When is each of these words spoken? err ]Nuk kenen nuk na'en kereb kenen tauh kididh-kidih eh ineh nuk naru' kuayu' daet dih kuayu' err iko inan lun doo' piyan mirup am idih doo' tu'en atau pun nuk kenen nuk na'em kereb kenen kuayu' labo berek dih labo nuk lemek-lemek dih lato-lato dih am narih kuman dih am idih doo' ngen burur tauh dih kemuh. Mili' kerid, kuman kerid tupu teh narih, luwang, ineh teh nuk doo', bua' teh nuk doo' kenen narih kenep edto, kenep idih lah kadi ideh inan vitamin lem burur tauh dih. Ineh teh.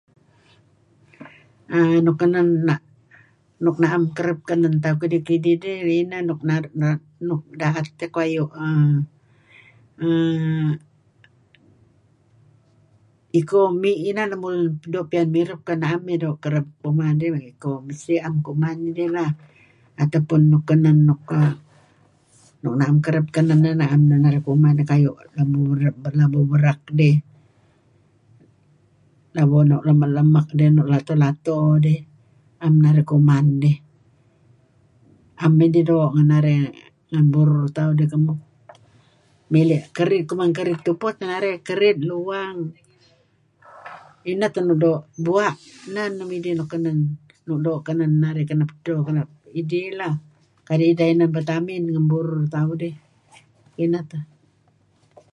err 1.77 1.95
]Nuk 2.05 2.17
kenen 2.21 2.47
nuk 3.65 3.77
na'en 3.81 4.03
kereb 4.17 4.39
kenen 4.49 4.75
tauh 4.83 4.97
kididh-kidih 5.01 5.57
eh 5.71 5.79
ineh 6.01 6.21
nuk 6.29 6.39
naru' 6.49 6.73
kuayu' 6.73 7.43
daet 7.61 7.87
dih 7.99 8.11
kuayu' 8.15 8.49
err 8.65 8.97
iko 13.39 13.59
inan 14.09 14.29
lun 14.43 14.55
doo' 14.93 15.07
piyan 15.09 15.29
mirup 15.35 15.59
am 15.71 15.83
idih 16.11 16.31
doo' 16.33 16.39
tu'en 17.61 19.17
atau 20.01 20.21
pun 20.27 20.41
nuk 20.51 20.63
kenen 20.69 20.97
nuk 21.07 21.25
na'em 22.79 22.97
kereb 23.05 23.25
kenen 23.35 23.59
kuayu' 24.89 25.17
labo 26.19 26.39
berek 26.51 26.81
dih 26.99 27.15
labo 29.35 29.57
nuk 29.69 29.81
lemek-lemek 29.87 30.47
dih 30.57 30.69
lato-lato 30.93 31.57
dih 31.85 31.99
am 32.65 32.73
narih 32.83 33.05
kuman 33.11 33.47
dih 33.63 33.77
am 35.43 35.53
idih 35.65 35.83
doo' 35.89 36.11
ngen 37.13 37.25
burur 37.33 37.65
tauh 37.75 37.93
dih 37.99 38.07
kemuh. 38.13 38.39
Mili' 39.51 39.81
kerid, 39.97 40.23
kuman 40.29 40.51
kerid 40.57 40.79
tupu 40.85 41.07
teh 41.19 41.27
narih, 41.31 41.55
luwang, 42.09 42.57
ineh 44.31 44.49
teh 44.53 44.63
nuk 44.67 44.77
doo', 44.83 45.03
bua' 45.25 45.53
teh 45.95 46.07
nuk 47.47 47.59
doo' 47.65 47.83
kenen 47.87 48.11
narih 48.23 48.45
kenep 48.49 48.69
edto, 48.77 48.95
kenep 49.07 49.29
idih 49.59 49.87
lah 49.99 50.13
kadi 50.67 50.83
ideh 50.93 51.07
inan 51.11 51.29
vitamin 51.35 51.83
lem 51.95 52.05
burur 52.11 52.41
tauh 52.53 52.73
dih. 52.81 52.95
Ineh 53.83 54.03
teh. 54.11 54.23